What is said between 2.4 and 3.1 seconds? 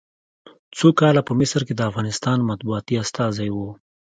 مطبوعاتي